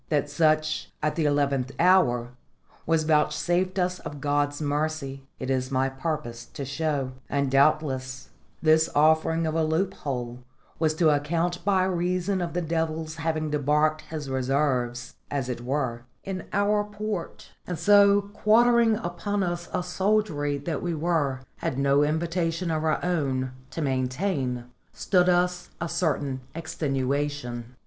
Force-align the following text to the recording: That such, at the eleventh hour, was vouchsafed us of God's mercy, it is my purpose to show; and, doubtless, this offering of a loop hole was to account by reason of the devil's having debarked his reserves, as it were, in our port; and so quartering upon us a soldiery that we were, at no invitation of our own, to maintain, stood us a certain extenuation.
That 0.09 0.31
such, 0.31 0.89
at 1.03 1.13
the 1.13 1.25
eleventh 1.25 1.73
hour, 1.77 2.29
was 2.87 3.03
vouchsafed 3.03 3.77
us 3.77 3.99
of 3.99 4.19
God's 4.19 4.59
mercy, 4.59 5.27
it 5.39 5.51
is 5.51 5.69
my 5.69 5.89
purpose 5.89 6.43
to 6.43 6.65
show; 6.65 7.11
and, 7.29 7.51
doubtless, 7.51 8.29
this 8.63 8.89
offering 8.95 9.45
of 9.45 9.53
a 9.53 9.63
loop 9.63 9.93
hole 9.93 10.39
was 10.79 10.95
to 10.95 11.11
account 11.11 11.63
by 11.63 11.83
reason 11.83 12.41
of 12.41 12.53
the 12.53 12.63
devil's 12.63 13.17
having 13.17 13.51
debarked 13.51 14.01
his 14.09 14.27
reserves, 14.27 15.17
as 15.29 15.49
it 15.49 15.61
were, 15.61 16.01
in 16.23 16.45
our 16.51 16.83
port; 16.83 17.51
and 17.67 17.77
so 17.77 18.23
quartering 18.33 18.95
upon 18.95 19.43
us 19.43 19.69
a 19.71 19.83
soldiery 19.83 20.57
that 20.57 20.81
we 20.81 20.95
were, 20.95 21.41
at 21.61 21.77
no 21.77 22.01
invitation 22.01 22.71
of 22.71 22.83
our 22.83 23.05
own, 23.05 23.51
to 23.69 23.83
maintain, 23.83 24.63
stood 24.93 25.29
us 25.29 25.69
a 25.79 25.87
certain 25.87 26.41
extenuation. 26.55 27.75